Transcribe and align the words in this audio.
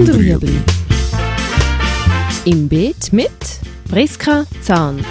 und 0.00 0.14
Rüebli. 0.14 0.58
Im 2.46 2.68
Beet 2.68 3.12
mit 3.12 3.30
Priska 3.90 4.46
Zahnt. 4.62 5.04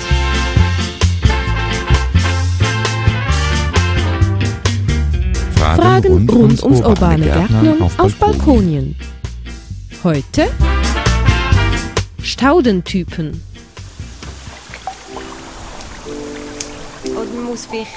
Fragen 5.55 6.27
rund 6.27 6.63
ums 6.63 6.81
urbane 6.81 7.23
Gärtnern 7.23 7.83
auf 7.99 8.15
Balkonien. 8.15 8.95
Heute 10.03 10.47
Staudentypen. 12.23 13.43
Und 17.03 17.35
man 17.35 17.43
muss 17.43 17.67
vielleicht 17.67 17.91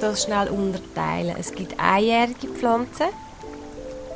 das 0.00 0.24
schnell 0.24 0.48
unterteilen. 0.48 1.36
Es 1.38 1.52
gibt 1.52 1.78
einjährige 1.78 2.48
Pflanzen, 2.48 3.06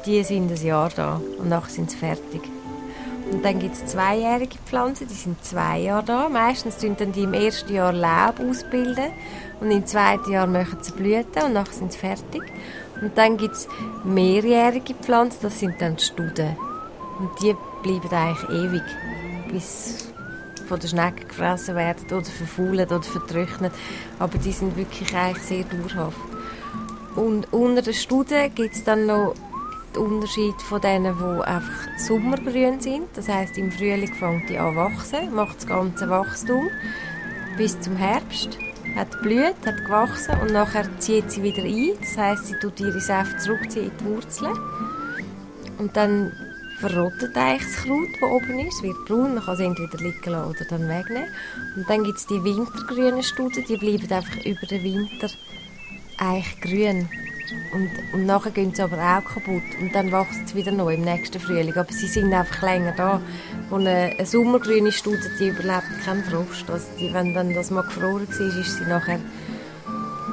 die 0.07 0.23
sind 0.23 0.51
ein 0.51 0.65
Jahr 0.65 0.91
da 0.95 1.21
und 1.39 1.49
nachher 1.49 1.71
sind 1.71 1.91
sie 1.91 1.97
fertig. 1.97 2.43
Und 3.31 3.45
dann 3.45 3.59
gibt 3.59 3.75
es 3.75 3.85
zweijährige 3.87 4.57
Pflanzen, 4.67 5.09
die 5.09 5.15
sind 5.15 5.45
zwei 5.45 5.81
Jahre 5.81 6.05
da. 6.05 6.29
Meistens 6.29 6.79
tun 6.79 6.95
dann 6.97 7.11
die 7.11 7.25
im 7.25 7.35
ersten 7.35 7.75
Jahr 7.75 7.93
Laub 7.93 8.39
ausbilden 8.39 9.11
und 9.61 9.71
im 9.71 9.85
zweiten 9.85 10.31
Jahr 10.31 10.47
machen 10.47 10.79
sie 10.81 10.93
Blüten 10.93 11.43
und 11.45 11.53
nachher 11.55 11.73
sind 11.73 11.93
sie 11.93 11.99
fertig. 11.99 12.43
Und 13.01 13.19
dann 13.19 13.37
gibt 13.37 13.55
es 13.55 13.69
mehrjährige 14.05 14.95
Pflanzen, 14.95 15.41
das 15.43 15.59
sind 15.59 15.75
dann 15.81 15.97
die 15.97 16.05
Studen. 16.05 16.57
Und 17.19 17.31
die 17.43 17.55
bleiben 17.83 18.09
eigentlich 18.15 18.49
ewig, 18.51 18.83
bis 19.51 20.13
von 20.69 20.79
der 20.79 20.89
Schnecke 20.89 21.25
gefressen 21.27 21.75
werden 21.75 22.07
oder 22.07 22.25
verfaulen 22.25 22.87
oder 22.87 23.03
vertrocknet. 23.03 23.73
Aber 24.19 24.39
die 24.39 24.53
sind 24.53 24.77
wirklich 24.77 25.15
eigentlich 25.15 25.43
sehr 25.43 25.65
dauerhaft. 25.65 26.17
Und 27.17 27.53
unter 27.53 27.83
den 27.83 27.95
Studen 27.95 28.55
gibt 28.55 28.75
es 28.75 28.85
dann 28.85 29.07
noch 29.07 29.35
den 29.97 30.03
Unterschied 30.05 30.61
von 30.63 30.81
denen, 30.81 31.17
die 31.19 31.45
einfach 31.45 31.99
sommergrün 31.99 32.81
sind. 32.81 33.09
Das 33.15 33.29
heißt, 33.29 33.59
im 33.59 33.73
Frühling 33.73 34.13
fängt 34.15 34.49
die 34.49 34.59
an 34.59 34.77
wachsen, 34.77 35.35
macht 35.35 35.57
das 35.57 35.67
ganze 35.67 36.09
Wachstum 36.09 36.69
bis 37.57 37.81
zum 37.81 37.97
Herbst. 37.97 38.59
Hat 38.95 39.21
blüht, 39.23 39.57
hat 39.67 39.85
gewachsen 39.85 40.39
und 40.41 40.53
nachher 40.53 40.87
zieht 40.99 41.31
sie 41.31 41.43
wieder 41.43 41.63
ein. 41.63 41.93
Das 42.01 42.17
heißt, 42.17 42.47
sie 42.47 42.59
tut 42.61 42.81
ihre 42.81 43.01
Säfte 43.01 43.37
zurückziehen 43.39 43.91
in 43.91 43.93
die 43.99 44.05
Wurzeln. 44.05 44.57
Und 45.79 45.97
dann 45.97 46.33
verrottet 46.79 47.37
eigentlich 47.37 47.63
das 47.63 47.85
Kraut, 47.85 48.09
das 48.21 48.31
oben 48.31 48.59
ist. 48.61 48.77
Es 48.77 48.83
wird 48.83 49.05
braun, 49.07 49.35
man 49.35 49.45
kann 49.45 49.55
es 49.55 49.61
entweder 49.61 49.99
liegen 49.99 50.31
lassen 50.31 50.51
oder 50.51 50.65
dann 50.71 50.89
wegnehmen. 50.89 51.29
Und 51.77 51.91
dann 51.91 52.05
gibt 52.05 52.19
es 52.19 52.27
die 52.27 52.43
wintergrünen 52.43 53.23
Studen, 53.23 53.65
die 53.69 53.77
bleiben 53.77 54.11
einfach 54.13 54.45
über 54.45 54.67
den 54.67 54.83
Winter 54.83 55.29
eigentlich 56.19 56.61
grün. 56.61 57.09
Und, 57.73 57.91
und 58.13 58.27
nachher 58.27 58.51
gehen 58.51 58.75
sie 58.75 58.83
aber 58.83 58.97
auch 58.97 59.25
kaputt. 59.25 59.63
Und 59.81 59.95
dann 59.95 60.13
wachsen 60.13 60.47
sie 60.47 60.55
wieder 60.55 60.73
neu 60.73 60.95
im 60.95 61.03
nächsten 61.03 61.41
Frühling. 61.41 61.77
Aber 61.77 61.93
sie 61.93 62.07
sind 62.07 62.33
einfach 62.33 62.63
länger 62.63 62.93
da. 62.93 63.21
Und 63.71 63.87
eine, 63.87 64.15
sommergrüne 64.25 64.93
Studie, 64.93 65.29
die 65.39 65.49
überlebt 65.49 66.05
keinen 66.05 66.25
Frost. 66.25 66.69
Also 66.71 66.87
die, 66.99 67.13
wenn 67.13 67.35
dann 67.35 67.55
das 67.55 67.71
mal 67.71 67.83
gefroren 67.83 68.27
war, 68.29 68.59
ist 68.61 68.79
sie 68.79 68.85
nachher 68.85 69.21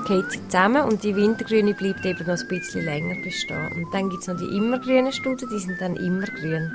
geht 0.05 0.31
sie 0.31 0.47
zusammen 0.47 0.83
und 0.83 1.03
die 1.03 1.15
wintergrüne 1.15 1.73
bleibt 1.73 2.05
eben 2.05 2.27
noch 2.27 2.37
ein 2.37 2.47
bisschen 2.47 2.83
länger 2.83 3.15
bestehen. 3.23 3.71
Und 3.73 3.93
dann 3.93 4.09
gibt 4.09 4.21
es 4.21 4.27
noch 4.27 4.37
die 4.37 4.55
immergrünen 4.57 5.11
Studien, 5.11 5.49
die 5.49 5.59
sind 5.59 5.79
dann 5.79 5.95
immer 5.95 6.25
grün. 6.25 6.71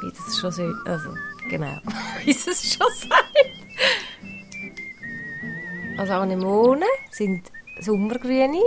Wie 0.00 0.10
das 0.10 0.38
schon 0.38 0.50
so, 0.50 0.62
also 0.86 1.10
genau, 1.48 1.78
wie 2.24 2.30
es 2.30 2.44
schon 2.44 2.86
sagt. 2.94 3.50
Also 5.98 6.12
Anemonen 6.14 6.88
sind 7.10 7.50
sommergrüne, 7.80 8.62